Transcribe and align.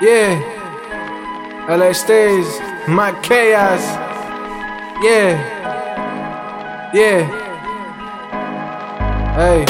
Yeah. 0.00 0.38
LA 1.68 1.90
Steez, 1.90 2.46
Mike 2.86 3.16
Khaos. 3.16 3.82
Yeah. 5.02 5.34
Yeah. 6.94 7.26
Hey. 9.34 9.64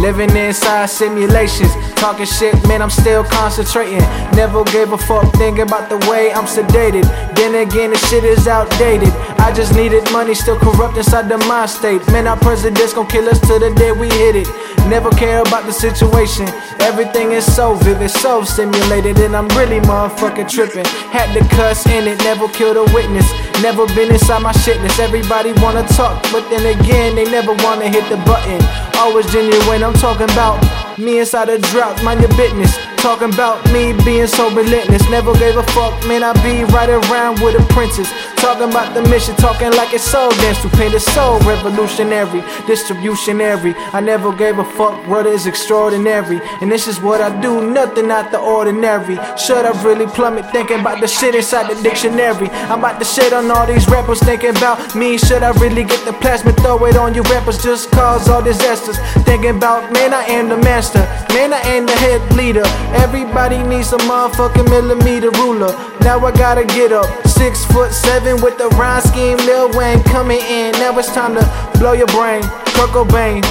Living 0.00 0.30
inside 0.36 0.86
simulations. 0.86 1.74
Talking 1.96 2.26
shit, 2.26 2.54
man, 2.68 2.80
I'm 2.82 2.90
still 2.90 3.24
concentrating. 3.24 3.98
Never 4.36 4.62
gave 4.62 4.92
a 4.92 4.98
fuck 4.98 5.32
thinking 5.34 5.62
about 5.62 5.88
the 5.88 5.98
way 6.08 6.32
I'm 6.32 6.44
sedated. 6.44 7.02
Then 7.34 7.56
again, 7.56 7.90
the 7.90 7.98
shit 7.98 8.22
is 8.22 8.46
outdated. 8.46 9.12
I 9.38 9.52
just 9.52 9.74
needed 9.74 10.10
money, 10.12 10.34
still 10.34 10.58
corrupt 10.58 10.96
inside 10.96 11.28
the 11.28 11.38
mind 11.46 11.70
state. 11.70 12.06
Man, 12.08 12.26
our 12.26 12.36
president's 12.36 12.92
gon' 12.92 13.06
kill 13.06 13.28
us 13.28 13.40
to 13.40 13.58
the 13.58 13.72
day 13.76 13.92
we 13.92 14.08
hit 14.08 14.36
it. 14.36 14.48
Never 14.88 15.10
care 15.10 15.40
about 15.40 15.64
the 15.66 15.72
situation. 15.72 16.48
Everything 16.80 17.32
is 17.32 17.44
so 17.44 17.74
vivid, 17.74 18.10
so 18.10 18.42
stimulated, 18.42 19.18
and 19.18 19.36
I'm 19.36 19.48
really 19.48 19.80
motherfucking 19.80 20.48
tripping. 20.50 20.84
Had 21.12 21.32
to 21.34 21.40
cuss 21.54 21.86
in 21.86 22.08
it, 22.08 22.18
never 22.24 22.48
killed 22.48 22.76
a 22.76 22.84
witness. 22.94 23.28
Never 23.62 23.86
been 23.94 24.10
inside 24.10 24.42
my 24.42 24.52
shitness. 24.52 24.98
Everybody 24.98 25.52
wanna 25.60 25.86
talk, 25.88 26.22
but 26.32 26.48
then 26.50 26.64
again, 26.66 27.16
they 27.16 27.24
never 27.24 27.52
wanna 27.64 27.88
hit 27.88 28.08
the 28.08 28.16
button. 28.24 28.60
Always 28.96 29.30
genuine, 29.32 29.82
I'm 29.84 29.94
talking 29.94 30.30
about 30.30 30.58
me 30.98 31.20
inside 31.20 31.48
a 31.48 31.58
drought, 31.58 32.02
mind 32.02 32.20
your 32.20 32.34
business. 32.36 32.76
Talking 32.98 33.32
about 33.32 33.64
me 33.72 33.92
being 34.04 34.26
so 34.26 34.50
relentless. 34.50 35.08
Never 35.08 35.32
gave 35.38 35.56
a 35.56 35.62
fuck, 35.74 35.94
man. 36.08 36.24
I 36.24 36.32
be 36.42 36.64
right 36.74 36.90
around 36.90 37.40
with 37.40 37.54
a 37.54 37.64
princess. 37.72 38.10
Talking 38.40 38.70
about 38.70 38.94
the 38.94 39.02
mission, 39.08 39.34
talking 39.36 39.72
like 39.72 39.92
it's 39.92 40.04
so 40.04 40.30
dance 40.30 40.62
to 40.62 40.68
paint 40.70 40.94
a 40.94 41.00
soul 41.00 41.38
revolutionary, 41.40 42.40
distributionary. 42.66 43.74
I 43.92 44.00
never 44.00 44.32
gave 44.32 44.58
a 44.58 44.64
fuck, 44.64 45.06
what 45.06 45.26
is 45.26 45.46
extraordinary. 45.46 46.40
And 46.60 46.70
this 46.70 46.88
is 46.88 47.00
what 47.00 47.20
I 47.20 47.28
do, 47.40 47.70
nothing 47.70 48.10
out 48.10 48.30
the 48.30 48.38
ordinary. 48.38 49.16
Should 49.36 49.64
I 49.66 49.72
really 49.82 50.06
plummet 50.06 50.50
thinking 50.50 50.80
about 50.80 51.00
the 51.00 51.08
shit 51.08 51.34
inside 51.34 51.68
the 51.70 51.80
dictionary? 51.82 52.48
I'm 52.70 52.78
about 52.78 52.98
to 53.00 53.04
shit 53.04 53.32
on 53.32 53.50
all 53.50 53.66
these 53.66 53.86
rappers 53.88 54.20
thinking 54.20 54.50
about 54.50 54.94
me. 54.94 55.18
Should 55.18 55.42
I 55.42 55.50
really 55.60 55.84
get 55.84 56.04
the 56.04 56.12
plasma, 56.14 56.52
throw 56.52 56.82
it 56.86 56.96
on 56.96 57.14
you 57.14 57.22
rappers 57.22 57.62
just 57.62 57.90
cause 57.90 58.28
all 58.28 58.42
disasters? 58.42 58.98
Thinking 59.24 59.56
about, 59.56 59.92
man, 59.92 60.14
I 60.14 60.24
am 60.24 60.48
the 60.48 60.56
master, 60.58 61.00
man, 61.34 61.52
I 61.52 61.60
am 61.60 61.86
the 61.86 61.92
head 61.92 62.22
leader. 62.34 62.64
Everybody 63.04 63.62
needs 63.62 63.92
a 63.92 63.98
motherfucking 63.98 64.70
millimeter 64.70 65.30
ruler. 65.32 65.72
Now 66.00 66.24
I 66.24 66.32
gotta 66.32 66.64
get 66.64 66.92
up. 66.92 67.06
Six 67.26 67.64
foot 67.66 67.92
seven 67.92 68.27
with 68.36 68.58
the 68.58 68.68
rhyme 68.76 69.00
scheme, 69.00 69.38
Lil 69.38 69.70
Wayne 69.72 70.02
coming 70.04 70.40
in. 70.40 70.72
Now 70.72 70.98
it's 70.98 71.12
time 71.12 71.34
to 71.34 71.44
blow 71.78 71.92
your 71.92 72.06
brain. 72.08 72.42
Kurt 72.76 72.90
Cobain. 72.90 73.42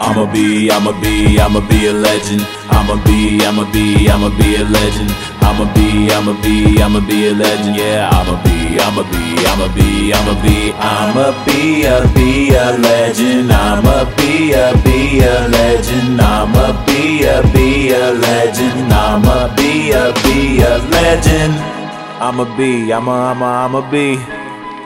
I'ma 0.00 0.30
be, 0.32 0.70
I'ma 0.70 0.92
be, 1.00 1.38
I'ma 1.40 1.60
be 1.68 1.86
a 1.86 1.92
legend. 1.92 2.42
I'ma 2.70 3.02
be, 3.04 3.40
I'ma 3.44 3.70
be, 3.72 4.08
I'ma 4.08 4.28
be 4.36 4.56
a 4.56 4.64
legend. 4.64 5.10
I'ma 5.40 5.72
be, 5.74 6.10
I'ma 6.12 6.32
be, 6.42 6.82
I'ma 6.82 7.00
be 7.00 7.28
a 7.28 7.32
legend. 7.32 7.76
Yeah, 7.76 8.10
I'ma 8.12 8.42
be, 8.44 8.78
I'ma 8.78 9.02
be, 9.10 9.46
I'ma 9.46 9.68
be, 9.74 10.12
I'ma 10.12 10.34
be, 10.42 10.72
I'ma 10.72 11.44
be 11.44 11.84
a 11.84 12.06
be 12.14 12.50
a 12.50 12.76
legend. 12.78 13.52
I'ma 13.52 14.04
be 14.16 14.52
a 14.52 14.72
be 14.84 15.20
a 15.20 15.48
legend. 15.48 16.20
I'ma 16.20 16.84
be 16.86 17.24
a 17.24 17.42
be 17.52 17.90
a 17.90 18.12
legend. 18.12 18.92
I'ma 18.92 19.54
be 19.56 19.92
a 19.92 20.12
be 20.22 20.60
a 20.60 20.78
legend. 20.92 21.79
I'ma 22.22 22.44
be, 22.54 22.92
I'ma, 22.92 23.32
I'ma, 23.32 23.64
I'ma 23.64 23.90
be. 23.90 24.16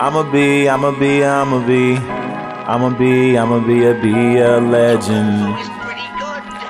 I'ma 0.00 0.22
be, 0.32 0.68
I'ma 0.68 0.90
be, 0.98 1.22
I'ma 1.24 1.64
be. 1.64 1.96
I'ma 1.96 2.90
be, 2.98 3.38
I'ma 3.38 3.60
be 3.66 3.86
a 3.86 3.94
be 3.94 4.38
a 4.38 4.58
legend. 4.58 5.79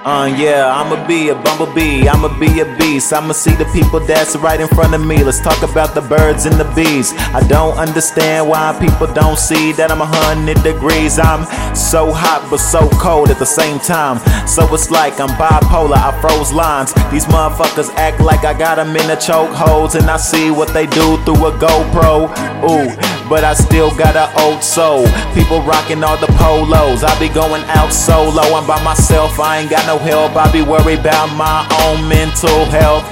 Uh, 0.02 0.24
yeah, 0.34 0.64
I'ma 0.74 1.06
be 1.06 1.28
a 1.28 1.34
bumblebee, 1.34 2.08
I'ma 2.08 2.28
be 2.40 2.60
a 2.60 2.76
beast. 2.78 3.12
I'ma 3.12 3.34
see 3.34 3.54
the 3.54 3.66
people 3.66 4.00
that's 4.00 4.34
right 4.36 4.58
in 4.58 4.66
front 4.68 4.94
of 4.94 5.04
me. 5.04 5.22
Let's 5.22 5.40
talk 5.40 5.60
about 5.62 5.94
the 5.94 6.00
birds 6.00 6.46
and 6.46 6.58
the 6.58 6.64
bees. 6.72 7.12
I 7.34 7.46
don't 7.48 7.76
understand 7.76 8.48
why 8.48 8.74
people 8.80 9.12
don't 9.12 9.38
see 9.38 9.72
that 9.72 9.90
I'm 9.90 10.00
a 10.00 10.06
hundred 10.06 10.62
degrees. 10.62 11.18
I'm 11.18 11.44
so 11.76 12.12
hot 12.12 12.48
but 12.48 12.60
so 12.60 12.88
cold 12.96 13.28
at 13.28 13.38
the 13.38 13.44
same 13.44 13.78
time. 13.78 14.24
So 14.48 14.64
it's 14.72 14.90
like 14.90 15.20
I'm 15.20 15.28
bipolar, 15.36 16.00
I 16.00 16.18
froze 16.22 16.50
lines. 16.50 16.94
These 17.12 17.26
motherfuckers 17.26 17.92
act 17.96 18.20
like 18.20 18.46
I 18.46 18.56
got 18.56 18.76
them 18.76 18.96
in 18.96 19.04
a 19.10 19.16
chokeholds, 19.16 20.00
and 20.00 20.08
I 20.08 20.16
see 20.16 20.50
what 20.50 20.72
they 20.72 20.86
do 20.86 21.18
through 21.28 21.44
a 21.44 21.52
GoPro. 21.60 22.32
Ooh, 22.64 22.88
but 23.28 23.44
I 23.44 23.52
still 23.52 23.94
got 23.96 24.16
an 24.16 24.32
old 24.40 24.64
soul. 24.64 25.04
People 25.34 25.60
rocking 25.60 26.02
all 26.02 26.16
the 26.16 26.32
polos. 26.40 27.04
I 27.04 27.12
be 27.20 27.28
going 27.28 27.64
out 27.76 27.92
solo. 27.92 28.40
I'm 28.56 28.66
by 28.66 28.82
myself, 28.82 29.38
I 29.38 29.58
ain't 29.58 29.70
got 29.70 29.89
no 29.90 29.98
help. 29.98 30.36
I 30.36 30.46
be 30.52 30.62
worried 30.62 31.00
about 31.00 31.34
my 31.34 31.66
own 31.82 32.06
mental 32.06 32.64
health. 32.66 33.02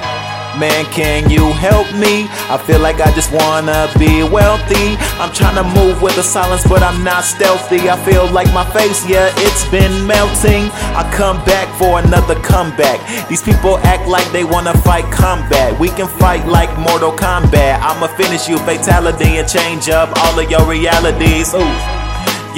Man, 0.62 0.84
can 0.94 1.28
you 1.30 1.52
help 1.58 1.86
me? 1.94 2.26
I 2.50 2.56
feel 2.66 2.78
like 2.78 3.00
I 3.00 3.10
just 3.18 3.32
wanna 3.32 3.90
be 3.98 4.22
wealthy. 4.22 4.94
I'm 5.18 5.32
trying 5.32 5.58
to 5.58 5.66
move 5.78 6.02
with 6.02 6.14
the 6.14 6.22
silence, 6.22 6.62
but 6.66 6.82
I'm 6.82 7.02
not 7.02 7.24
stealthy. 7.24 7.90
I 7.90 7.96
feel 8.06 8.30
like 8.30 8.46
my 8.54 8.66
face, 8.70 9.02
yeah, 9.08 9.30
it's 9.46 9.64
been 9.70 10.06
melting. 10.06 10.70
I 10.94 11.02
come 11.12 11.38
back 11.44 11.66
for 11.78 11.98
another 11.98 12.36
comeback. 12.42 12.98
These 13.28 13.42
people 13.42 13.78
act 13.78 14.06
like 14.06 14.30
they 14.30 14.44
wanna 14.44 14.74
fight 14.86 15.06
combat. 15.10 15.78
We 15.80 15.88
can 15.88 16.06
fight 16.06 16.46
like 16.46 16.70
Mortal 16.78 17.12
Kombat. 17.12 17.82
I'ma 17.82 18.06
finish 18.14 18.48
you, 18.48 18.58
fatality, 18.58 19.38
and 19.38 19.48
change 19.48 19.88
up 19.88 20.08
all 20.22 20.38
of 20.38 20.48
your 20.48 20.64
realities. 20.64 21.54
Ooh. 21.54 21.97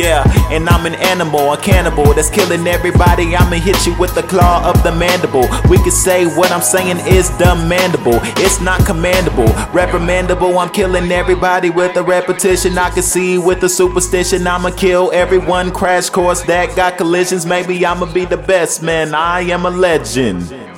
Yeah, 0.00 0.24
and 0.50 0.66
I'm 0.66 0.86
an 0.86 0.94
animal, 0.94 1.52
a 1.52 1.58
cannibal 1.58 2.14
that's 2.14 2.30
killing 2.30 2.66
everybody. 2.66 3.36
I'ma 3.36 3.56
hit 3.56 3.84
you 3.84 3.94
with 3.98 4.14
the 4.14 4.22
claw 4.22 4.66
of 4.66 4.82
the 4.82 4.92
mandible. 4.92 5.46
We 5.68 5.76
could 5.76 5.92
say 5.92 6.24
what 6.24 6.50
I'm 6.50 6.62
saying 6.62 6.96
is 7.06 7.28
demandable. 7.32 8.18
It's 8.38 8.62
not 8.62 8.80
commandable, 8.80 9.48
reprimandable. 9.74 10.58
I'm 10.58 10.70
killing 10.70 11.12
everybody 11.12 11.68
with 11.68 11.98
a 11.98 12.02
repetition. 12.02 12.78
I 12.78 12.88
can 12.88 13.02
see 13.02 13.36
with 13.36 13.60
the 13.60 13.68
superstition. 13.68 14.46
I'ma 14.46 14.70
kill 14.70 15.10
everyone. 15.12 15.70
Crash 15.70 16.08
course 16.08 16.40
that 16.44 16.74
got 16.74 16.96
collisions. 16.96 17.44
Maybe 17.44 17.84
I'ma 17.84 18.10
be 18.10 18.24
the 18.24 18.38
best 18.38 18.82
man. 18.82 19.14
I 19.14 19.42
am 19.42 19.66
a 19.66 19.70
legend. 19.70 20.69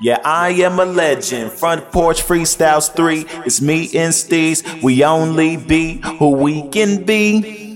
Yeah, 0.00 0.18
I 0.24 0.50
am 0.50 0.80
a 0.80 0.84
legend. 0.84 1.52
Front 1.52 1.92
porch 1.92 2.22
freestyles 2.22 2.94
three. 2.94 3.26
It's 3.46 3.60
me 3.60 3.84
and 3.96 4.12
Steez. 4.12 4.82
We 4.82 5.04
only 5.04 5.56
be 5.56 6.00
who 6.18 6.30
we 6.30 6.68
can 6.68 7.04
be. 7.04 7.73